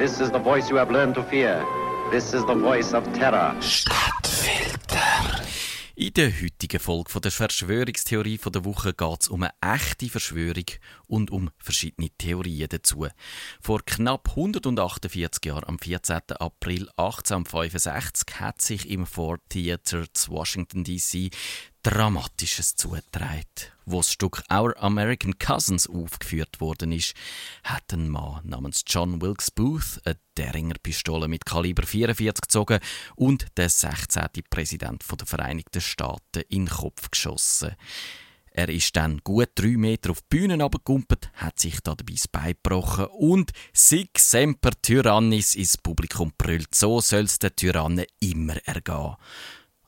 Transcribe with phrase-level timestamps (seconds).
[0.00, 1.62] This is the voice you have learned to fear.
[2.10, 3.54] This is the voice of terror.
[3.60, 5.44] Stadtfilter.
[5.94, 10.64] In der heutigen Folge der Verschwörungstheorie von der Woche geht es um eine echte Verschwörung
[11.06, 13.08] und um verschiedene Theorien dazu.
[13.60, 16.20] Vor knapp 148 Jahren, am 14.
[16.38, 21.28] April 1865, hat sich im Ford Theater zu Washington D.C.
[21.82, 23.44] Dramatisches zugetragen.
[23.86, 27.14] Wo das Stück Our American Cousins aufgeführt worden ist,
[27.64, 32.80] hat ein Mann namens John Wilkes Booth eine Derringer Pistole mit Kaliber 44 gezogen
[33.16, 34.28] und den 16.
[34.50, 37.74] Präsident der Vereinigten Staaten in den Kopf geschossen.
[38.52, 42.28] Er ist dann gut drei Meter auf die Bühne abgekumpelt, hat sich da dabei das
[42.28, 46.74] Bein gebrochen und «Sig semper tyrannis» ins Publikum brüllt.
[46.74, 49.16] So soll es den Tyrannen immer ergehen.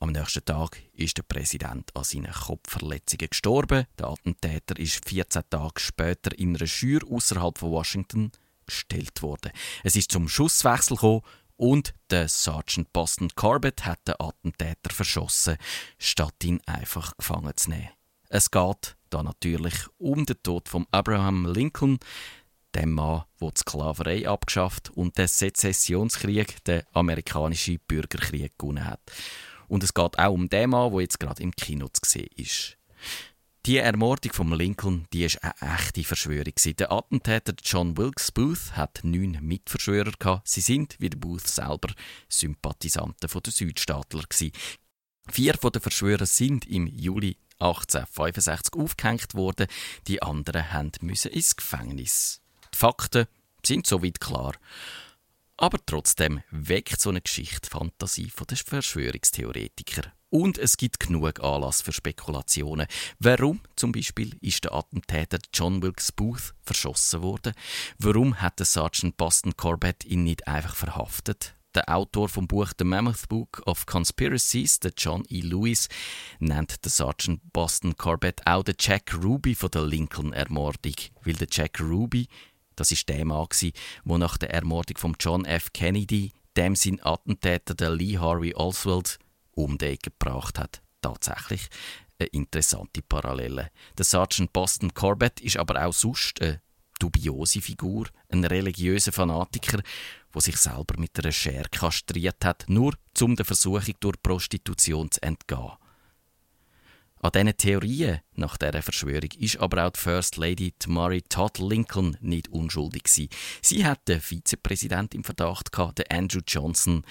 [0.00, 3.84] Am nächsten Tag ist der Präsident an seinen Kopfverletzungen gestorben.
[3.98, 8.30] Der Attentäter ist 14 Tage später in einer Schür außerhalb von Washington
[8.64, 9.50] gestellt worden.
[9.82, 11.22] Es ist zum Schusswechsel gekommen
[11.56, 15.56] und der Sergeant Boston Corbett hat den Attentäter verschossen,
[15.98, 17.90] statt ihn einfach gefangen zu nehmen.
[18.28, 21.98] Es geht da natürlich um den Tod von Abraham Lincoln,
[22.72, 29.00] dem Mann, der die Sklaverei abgeschafft und den Sezessionskrieg, den amerikanischen Bürgerkrieg, gewonnen hat.
[29.68, 32.76] Und es geht auch um den Mann, der jetzt gerade im Kino zu sehen ist.
[33.66, 36.54] Die Ermordung von Lincoln, die ist eine echte Verschwörung.
[36.78, 40.48] Der Attentäter John Wilkes Booth hat neun Mitverschwörer gehabt.
[40.48, 41.92] Sie sind, wie der Booth selber,
[42.30, 44.24] Sympathisanten der Südstaatler.
[45.30, 49.66] Vier von den Verschwörern sind im Juli 1865 aufgehängt worden.
[50.06, 52.40] Die anderen müssen ins Gefängnis.
[52.72, 53.26] Die Fakten
[53.64, 54.54] sind soweit klar.
[55.60, 60.12] Aber trotzdem weckt so eine Geschichte Fantasie von den Verschwörungstheoretikern.
[60.30, 62.86] Und es gibt genug Anlass für Spekulationen.
[63.18, 67.54] Warum zum Beispiel ist der Attentäter John Wilkes Booth verschossen worden?
[67.98, 71.56] Warum hat der Sergeant Boston Corbett ihn nicht einfach verhaftet?
[71.74, 75.40] Der Autor vom Buch The Mammoth Book of Conspiracies, der John E.
[75.40, 75.88] Lewis,
[76.38, 80.94] nennt den Sergeant Boston Corbett auch den Jack Ruby von der Lincoln-Ermordung,
[81.24, 82.28] weil der Jack Ruby
[82.78, 85.72] das ist der Mann, der nach der Ermordung von John F.
[85.72, 89.18] Kennedy dem sein Attentäter, der Lee Harvey Oswald,
[89.52, 90.82] um die Ecke gebracht hat.
[91.00, 91.68] Tatsächlich
[92.18, 93.70] eine interessante Parallele.
[93.96, 96.60] Der Sergeant Boston Corbett ist aber auch sonst eine
[96.98, 99.80] dubiose Figur, ein religiöser Fanatiker,
[100.34, 105.22] der sich selber mit einer Schere kastriert hat, nur um der Versuchung durch Prostitution zu
[105.22, 105.72] entgehen.
[107.20, 112.16] An diesen Theorien nach dieser Verschwörung ist aber auch die First Lady Tamari Todd Lincoln
[112.20, 113.28] nicht unschuldig gewesen.
[113.60, 117.04] Sie hat den Vizepräsident im Verdacht gehabt, den Andrew Johnson.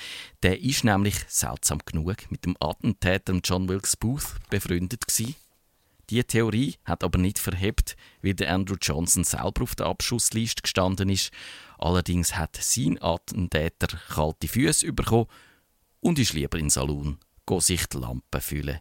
[0.43, 5.35] Der ist nämlich seltsam genug mit dem Attentäter John Wilkes Booth befreundet gewesen.
[6.09, 11.09] Die Theorie hat aber nicht verhebt, wie der Andrew Johnson selber auf der Abschussliste gestanden
[11.09, 11.31] ist.
[11.77, 15.27] Allerdings hat sein Attentäter kalte Füße bekommen
[15.99, 17.17] und ist lieber in den Salon,
[17.59, 18.79] sich die Lampen füllen.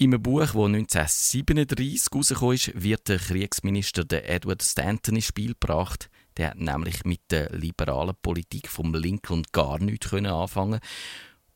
[0.00, 6.08] In einem Buch, das 1937 herausgekommen ist, wird der Kriegsminister Edward Stanton ins Spiel gebracht.
[6.36, 10.78] Der hat nämlich mit der liberalen Politik vom Lincoln gar nichts anfangen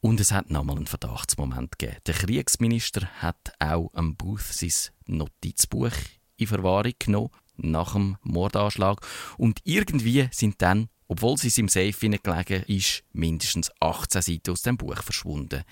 [0.00, 2.00] und es hat nochmal einen Verdachtsmoment gegeben.
[2.04, 5.92] Der Kriegsminister hat auch am Booth sein Notizbuch
[6.36, 9.06] in Verwahrung genommen, nach dem Mordanschlag.
[9.38, 14.76] Und irgendwie sind dann, obwohl es im Safe gelegen ist, mindestens 18 Seiten aus dem
[14.76, 15.62] Buch verschwunden.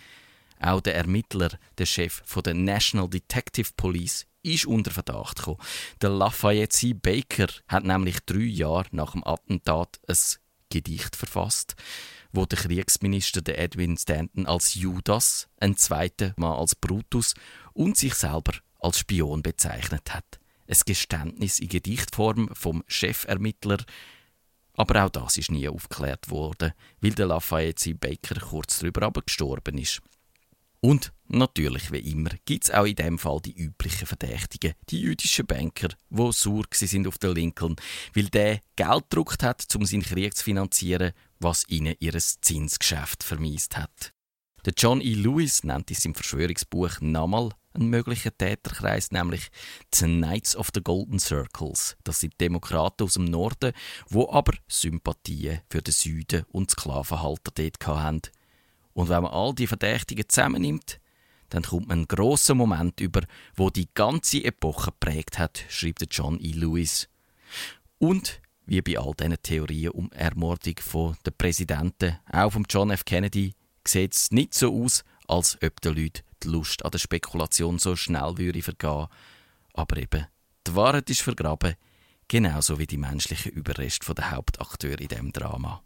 [0.60, 5.58] Auch der Ermittler, der Chef von der National Detective Police, ist unter Verdacht gekommen.
[6.00, 6.92] Der Lafayette C.
[6.92, 10.16] Baker hat nämlich drei Jahre nach dem Attentat ein
[10.70, 11.76] Gedicht verfasst,
[12.32, 17.34] wo der Kriegsminister der Edwin Stanton als Judas, ein zweiter Mal als Brutus
[17.72, 20.40] und sich selber als Spion bezeichnet hat.
[20.68, 23.78] Ein Geständnis in Gedichtform vom Chefermittler,
[24.74, 27.92] aber auch das ist nie aufgeklärt worden, weil der Lafayette C.
[27.94, 30.00] Baker kurz darüber gestorben ist.
[30.82, 35.46] Und natürlich, wie immer, gibt es auch in dem Fall die üblichen Verdächtigen, die jüdischen
[35.46, 37.76] Banker, die sauer sind auf den Lincoln,
[38.14, 43.76] weil der Geld gedruckt hat, um seinen Krieg zu finanzieren, was ihnen ihr Zinsgeschäft vermiest
[43.76, 44.14] hat.
[44.64, 45.14] Der John E.
[45.14, 49.48] Lewis nennt in seinem Verschwörungsbuch nochmal einen möglichen Täterkreis, nämlich
[49.94, 51.96] die Knights of the Golden Circles.
[52.04, 53.72] Das sind Demokraten aus dem Norden,
[54.08, 58.22] wo aber Sympathien für den Süden und Sklavenhalter dort hatten.
[58.92, 61.00] Und wenn man all die Verdächtigen zusammennimmt,
[61.50, 63.22] dann kommt man einen grossen Moment über,
[63.54, 66.52] wo die ganze Epoche prägt hat, schreibt John E.
[66.52, 67.08] Lewis.
[67.98, 73.04] Und wie bei all diesen Theorien um Ermordung von der Präsidenten, auch von John F.
[73.04, 73.54] Kennedy,
[73.86, 77.96] sieht es nicht so aus, als ob den Leuten die Lust an der Spekulation so
[77.96, 79.08] schnell würde vergehen.
[79.74, 80.26] Aber eben,
[80.66, 81.74] die Wahrheit ist vergraben,
[82.28, 85.82] genauso wie die menschlichen Überreste der Hauptakteure in diesem Drama.